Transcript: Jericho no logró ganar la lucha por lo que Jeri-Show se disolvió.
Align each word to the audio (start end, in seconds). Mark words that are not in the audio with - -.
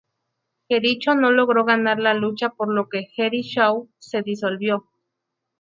Jericho 0.67 1.13
no 1.13 1.29
logró 1.31 1.63
ganar 1.63 1.99
la 1.99 2.15
lucha 2.15 2.49
por 2.49 2.73
lo 2.73 2.89
que 2.89 3.03
Jeri-Show 3.13 3.87
se 3.99 4.23
disolvió. 4.23 4.89